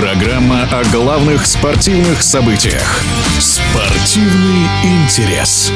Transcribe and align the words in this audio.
Программа 0.00 0.62
о 0.70 0.84
главных 0.92 1.44
спортивных 1.44 2.22
событиях. 2.22 3.02
Спортивный 3.40 4.68
интерес. 4.84 5.72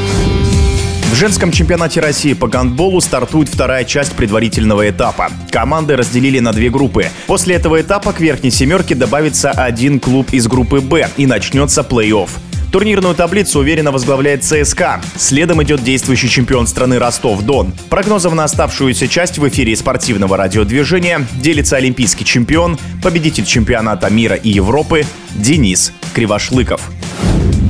В 1.10 1.14
женском 1.16 1.50
чемпионате 1.50 1.98
России 1.98 2.32
по 2.32 2.46
гандболу 2.46 3.00
стартует 3.00 3.48
вторая 3.48 3.84
часть 3.84 4.12
предварительного 4.12 4.88
этапа. 4.88 5.28
Команды 5.50 5.96
разделили 5.96 6.38
на 6.38 6.52
две 6.52 6.70
группы. 6.70 7.08
После 7.26 7.56
этого 7.56 7.80
этапа 7.80 8.12
к 8.12 8.20
верхней 8.20 8.52
семерке 8.52 8.94
добавится 8.94 9.50
один 9.50 9.98
клуб 9.98 10.32
из 10.32 10.46
группы 10.46 10.80
«Б» 10.80 11.08
и 11.16 11.26
начнется 11.26 11.80
плей-офф. 11.80 12.30
Турнирную 12.72 13.14
таблицу 13.14 13.60
уверенно 13.60 13.92
возглавляет 13.92 14.44
ЦСКА. 14.44 15.02
Следом 15.16 15.62
идет 15.62 15.84
действующий 15.84 16.30
чемпион 16.30 16.66
страны 16.66 16.98
Ростов-Дон. 16.98 17.74
Прогнозом 17.90 18.34
на 18.34 18.44
оставшуюся 18.44 19.08
часть 19.08 19.36
в 19.36 19.46
эфире 19.46 19.76
спортивного 19.76 20.38
радиодвижения 20.38 21.26
делится 21.34 21.76
олимпийский 21.76 22.24
чемпион, 22.24 22.78
победитель 23.02 23.44
чемпионата 23.44 24.08
мира 24.08 24.36
и 24.36 24.48
Европы 24.48 25.04
Денис 25.34 25.92
Кривошлыков. 26.14 26.80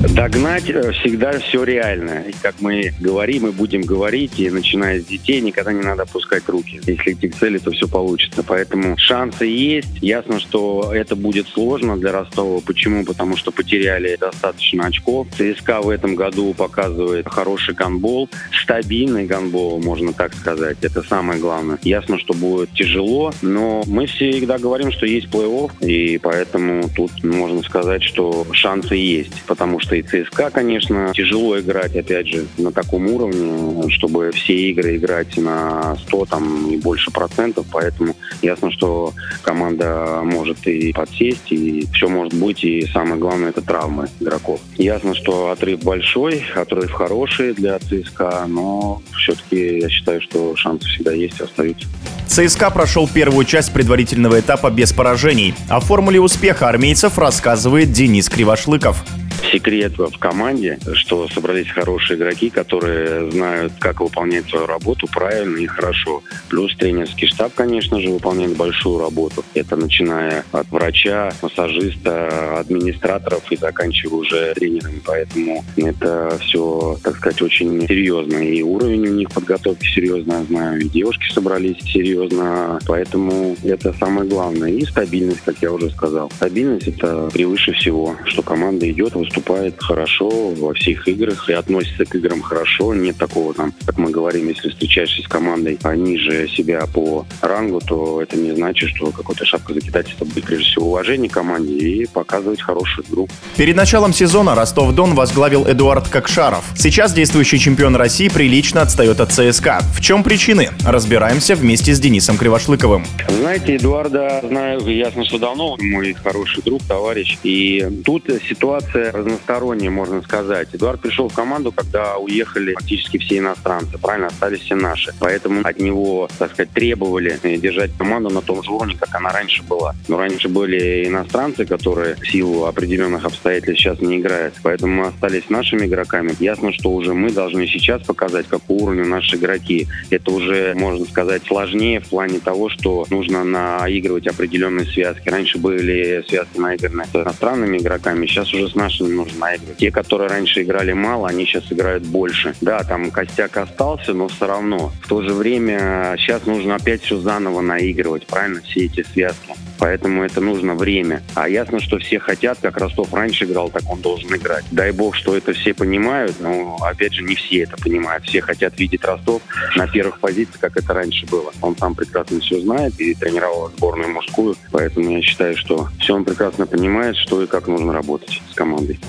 Догнать 0.09 0.69
э, 0.69 0.91
всегда 0.93 1.39
все 1.39 1.63
реально. 1.63 2.25
И 2.29 2.33
как 2.43 2.61
мы 2.61 2.93
говорим 3.01 3.47
и 3.47 3.53
будем 3.53 3.83
говорить, 3.83 4.39
и 4.41 4.51
начиная 4.51 5.01
с 5.01 5.05
детей, 5.05 5.41
никогда 5.41 5.73
не 5.73 5.81
надо 5.83 6.03
опускать 6.03 6.49
руки. 6.49 6.81
Если 6.85 7.13
идти 7.13 7.29
к 7.29 7.37
цели, 7.37 7.59
то 7.59 7.71
все 7.71 7.87
получится. 7.87 8.43
Поэтому 8.43 8.99
шансы 8.99 9.45
есть. 9.45 9.89
Ясно, 10.03 10.41
что 10.41 10.93
это 10.93 11.15
будет 11.15 11.49
сложно 11.49 11.97
для 11.97 12.11
Ростова. 12.11 12.61
Почему? 12.67 13.05
Потому 13.05 13.37
что 13.37 13.53
потеряли 13.53 14.17
достаточно 14.17 14.87
очков. 14.87 15.29
ЦСКА 15.39 15.81
в 15.81 15.89
этом 15.89 16.17
году 16.17 16.53
показывает 16.53 17.29
хороший 17.29 17.75
гандбол, 17.75 18.29
стабильный 18.61 19.27
гандбол, 19.27 19.81
можно 19.81 20.13
так 20.13 20.35
сказать. 20.35 20.79
Это 20.83 21.03
самое 21.05 21.41
главное. 21.41 21.79
Ясно, 21.83 22.19
что 22.19 22.35
будет 22.35 22.73
тяжело, 22.73 23.33
но 23.41 23.85
мы 23.87 24.07
всегда 24.07 24.59
говорим, 24.59 24.91
что 24.91 25.07
есть 25.07 25.29
плей-офф, 25.29 25.87
и 25.87 26.19
поэтому 26.19 26.89
тут 26.95 27.23
можно 27.23 27.63
сказать, 27.63 28.03
что 28.03 28.47
шансы 28.53 28.97
есть. 28.97 29.43
Потому 29.47 29.79
что 29.79 29.92
и 29.93 30.03
ЦСКА, 30.03 30.51
конечно, 30.51 31.13
тяжело 31.15 31.59
играть, 31.59 31.97
опять 31.97 32.29
же, 32.29 32.47
на 32.59 32.73
таком 32.73 33.07
уровне, 33.07 33.89
чтобы 33.91 34.31
все 34.33 34.71
игры 34.71 34.97
играть 34.97 35.37
на 35.37 35.97
100 36.07 36.25
там, 36.27 36.71
и 36.71 36.77
больше 36.77 37.11
процентов, 37.11 37.67
поэтому 37.71 38.17
ясно, 38.43 38.71
что 38.71 39.13
команда 39.43 40.21
может 40.25 40.67
и 40.67 40.93
подсесть, 40.93 41.51
и 41.51 41.87
все 41.93 42.09
может 42.09 42.35
быть, 42.35 42.65
и 42.65 42.87
самое 42.93 43.17
главное, 43.17 43.51
это 43.51 43.63
травмы 43.63 44.09
игроков. 44.21 44.61
Ясно, 44.77 45.15
что 45.15 45.51
отрыв 45.51 45.83
большой, 45.83 46.43
отрыв 46.55 46.91
хороший 46.93 47.55
для 47.55 47.79
ЦСКА, 47.79 48.45
но 48.49 49.03
все-таки 49.17 49.81
я 49.81 49.89
считаю, 49.89 50.21
что 50.21 50.57
шансы 50.57 50.89
всегда 50.89 51.13
есть 51.13 51.41
и 51.41 51.45
остаются. 51.45 51.87
ЦСКА 52.27 52.71
прошел 52.71 53.09
первую 53.13 53.45
часть 53.45 53.73
предварительного 53.73 54.41
этапа 54.41 54.71
без 54.71 54.93
поражений. 54.93 55.55
О 55.69 55.81
формуле 55.81 56.21
успеха 56.21 56.69
армейцев 56.69 57.19
рассказывает 57.19 57.93
Денис 57.93 58.29
Кривошлыков 58.29 59.05
секрет 59.51 59.99
в 59.99 60.19
команде, 60.19 60.79
что 60.95 61.29
собрались 61.29 61.69
хорошие 61.69 62.19
игроки, 62.19 62.51
которые 62.51 63.31
знают, 63.31 63.73
как 63.79 64.01
выполнять 64.01 64.49
свою 64.49 64.67
работу 64.67 65.07
правильно 65.13 65.59
и 65.59 65.67
хорошо. 65.67 66.23
Плюс 66.49 66.75
тренерский 66.77 67.29
штаб, 67.29 67.53
конечно 67.55 68.01
же, 68.01 68.11
выполняет 68.11 68.57
большую 68.57 69.01
работу. 69.01 69.45
Это 69.55 69.77
начиная 69.77 70.45
от 70.53 70.71
врача, 70.71 71.33
массажиста, 71.43 72.61
администраторов 72.61 73.51
и 73.51 73.57
заканчивая 73.57 74.19
уже 74.19 74.55
тренерами. 74.55 75.01
Поэтому 75.05 75.65
это 75.77 76.37
все, 76.41 76.99
так 77.03 77.17
сказать, 77.17 77.43
очень 77.43 77.87
серьезно. 77.87 78.37
И 78.37 78.63
уровень 78.63 79.09
у 79.09 79.15
них 79.15 79.31
подготовки 79.31 79.87
серьезно, 79.87 80.33
я 80.33 80.45
знаю, 80.45 80.81
и 80.81 80.89
девушки 80.89 81.33
собрались 81.33 81.79
серьезно. 81.85 82.79
Поэтому 82.87 83.57
это 83.63 83.93
самое 83.99 84.29
главное. 84.29 84.71
И 84.71 84.85
стабильность, 84.85 85.43
как 85.45 85.57
я 85.61 85.73
уже 85.73 85.91
сказал. 85.91 86.31
Стабильность 86.33 86.89
это 86.89 87.29
превыше 87.33 87.73
всего, 87.73 88.17
что 88.27 88.43
команда 88.43 88.91
идет, 88.91 89.17
выступает 89.33 89.83
хорошо 89.83 90.29
во 90.29 90.75
всех 90.75 91.09
играх 91.09 91.49
и 91.49 91.53
относится 91.53 92.05
к 92.05 92.15
играм 92.15 92.43
хорошо. 92.43 92.95
Нет 92.95 93.17
такого 93.17 93.55
там, 93.55 93.73
как 93.87 93.97
мы 93.97 94.11
говорим, 94.11 94.49
если 94.49 94.69
встречаешься 94.69 95.23
с 95.23 95.29
командой 95.29 95.79
ниже 95.97 96.49
себя 96.49 96.85
по 96.93 97.25
рангу, 97.41 97.81
то 97.81 98.21
это 98.21 98.37
не 98.37 98.53
значит, 98.55 98.91
что 98.91 99.11
какой-то 99.11 99.45
шапка 99.45 99.75
закидательства 99.75 100.25
будет 100.25 100.45
прежде 100.45 100.65
всего 100.65 100.89
уважение 100.89 101.31
команде 101.31 101.73
и 101.73 102.07
показывать 102.07 102.61
хорошую 102.61 103.07
игру. 103.09 103.29
Перед 103.57 103.77
началом 103.77 104.13
сезона 104.13 104.55
Ростов-Дон 104.55 105.15
возглавил 105.15 105.65
Эдуард 105.67 106.09
Кокшаров. 106.09 106.65
Сейчас 106.77 107.13
действующий 107.13 107.59
чемпион 107.59 107.97
России 107.97 108.29
прилично 108.29 108.83
отстает 108.83 109.21
от 109.21 109.33
ЦСКА. 109.33 109.81
В 109.95 110.01
чем 110.01 110.23
причины? 110.23 110.71
Разбираемся 110.85 111.55
вместе 111.55 111.95
с 111.95 112.01
Денисом 112.01 112.37
Кривошлыковым. 112.37 113.05
Знаете, 113.29 113.77
Эдуарда 113.77 114.43
знаю 114.47 114.81
ясно, 114.87 115.25
что 115.25 115.39
давно. 115.39 115.77
Мой 115.81 116.15
хороший 116.15 116.63
друг, 116.63 116.83
товарищ. 116.83 117.39
И 117.43 117.87
тут 118.05 118.25
ситуация 118.49 119.22
разносторонние, 119.23 119.91
можно 119.91 120.23
сказать. 120.23 120.69
Эдуард 120.73 121.01
пришел 121.01 121.29
в 121.29 121.35
команду, 121.35 121.73
когда 121.73 122.17
уехали 122.17 122.75
практически 122.75 123.19
все 123.19 123.39
иностранцы, 123.39 123.99
правильно, 123.99 124.29
остались 124.29 124.61
все 124.61 124.75
наши. 124.75 125.13
Поэтому 125.19 125.63
от 125.65 125.79
него, 125.79 126.29
так 126.39 126.53
сказать, 126.53 126.71
требовали 126.71 127.39
держать 127.57 127.91
команду 127.97 128.31
на 128.31 128.43
том 128.43 128.63
же 128.63 128.71
уровне, 128.71 128.97
как 128.99 129.15
она 129.15 129.31
раньше 129.33 129.63
была. 129.63 129.95
Но 130.09 130.19
раньше 130.19 130.49
были 130.49 131.07
иностранцы, 131.07 131.65
которые 131.65 132.17
в 132.17 132.31
силу 132.31 132.67
определенных 132.67 133.25
обстоятельств 133.25 133.83
сейчас 133.83 134.01
не 134.01 134.19
играют. 134.19 134.55
Поэтому 134.63 135.03
мы 135.03 135.07
остались 135.09 135.49
нашими 135.51 135.87
игроками. 135.87 136.35
Ясно, 136.41 136.73
что 136.73 136.91
уже 136.91 137.15
мы 137.15 137.31
должны 137.31 137.67
сейчас 137.67 138.03
показать, 138.03 138.47
какого 138.49 138.83
уровня 138.83 139.05
наши 139.05 139.37
игроки. 139.37 139.87
Это 140.11 140.31
уже, 140.31 140.75
можно 140.75 141.05
сказать, 141.07 141.43
сложнее 141.47 142.01
в 142.01 142.09
плане 142.09 142.39
того, 142.41 142.69
что 142.69 143.07
нужно 143.11 143.45
наигрывать 143.45 144.27
определенные 144.27 144.87
связки. 144.87 145.29
Раньше 145.29 145.59
были 145.59 146.25
связки 146.29 146.59
наиграны 146.59 147.05
с 147.05 147.15
иностранными 147.15 147.79
игроками, 147.79 148.27
сейчас 148.27 148.53
уже 148.53 148.69
с 148.69 148.75
нашими 148.75 149.12
нужно 149.13 149.41
наигрывать. 149.41 149.79
Те, 149.79 149.91
которые 149.91 150.29
раньше 150.29 150.63
играли 150.63 150.93
мало, 150.93 151.29
они 151.29 151.45
сейчас 151.45 151.71
играют 151.73 152.05
больше. 152.05 152.55
Да, 152.61 152.83
там 152.85 153.11
костяк 153.11 153.57
остался, 153.57 154.13
но 154.13 154.29
все 154.29 154.47
равно. 154.47 154.93
В 155.03 155.09
то 155.09 155.23
же 155.23 155.33
время 155.33 156.17
сейчас 156.19 156.47
нужно 156.47 156.77
опять 156.77 157.03
все 157.03 157.19
заново 157.19 157.61
наигрывать, 157.61 158.27
правильно, 158.27 158.61
все 158.63 158.87
эти 158.87 159.03
связки. 159.03 159.55
Поэтому 159.83 160.23
это 160.23 160.41
нужно 160.41 160.77
время. 160.77 161.25
А 161.35 161.49
ясно, 161.49 161.81
что 161.81 161.99
все 161.99 162.21
хотят, 162.21 162.57
как 162.63 162.77
Ростов 162.77 163.13
раньше 163.13 163.47
играл, 163.47 163.69
так 163.69 163.83
он 163.91 164.01
должен 164.01 164.33
играть. 164.33 164.65
Дай 164.71 164.93
бог, 164.93 165.17
что 165.17 165.37
это 165.37 165.55
все 165.55 165.75
понимают, 165.75 166.37
но 166.39 166.79
опять 166.83 167.15
же 167.15 167.25
не 167.25 167.35
все 167.35 167.63
это 167.63 167.77
понимают. 167.77 168.25
Все 168.25 168.41
хотят 168.43 168.79
видеть 168.79 169.05
Ростов 169.05 169.43
на 169.75 169.89
первых 169.89 170.21
позициях, 170.21 170.61
как 170.61 170.77
это 170.77 170.95
раньше 170.95 171.27
было. 171.27 171.51
Он 171.61 171.77
сам 171.77 171.97
прекрасно 171.97 172.39
все 172.39 172.61
знает 172.61 173.01
и 173.01 173.13
тренировал 173.15 173.73
сборную 173.77 174.11
мужскую. 174.11 174.55
Поэтому 174.71 175.17
я 175.17 175.21
считаю, 175.21 175.57
что 175.57 175.89
все 175.99 176.15
он 176.15 176.25
прекрасно 176.25 176.65
понимает, 176.65 177.17
что 177.17 177.43
и 177.43 177.49
как 177.49 177.67
нужно 177.67 177.93
работать 177.93 178.41
с 178.53 178.55
командой. 178.55 179.01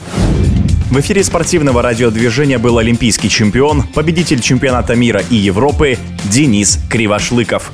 В 0.90 1.00
эфире 1.00 1.24
спортивного 1.24 1.84
радиодвижения 1.84 2.58
был 2.58 2.80
олимпийский 2.80 3.30
чемпион, 3.30 3.84
победитель 3.94 4.42
чемпионата 4.42 4.96
мира 4.96 5.22
и 5.30 5.36
Европы 5.36 6.00
Денис 6.24 6.80
Кривошлыков. 6.90 7.72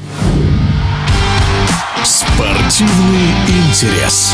Спортивный 2.04 3.34
интерес. 3.48 4.34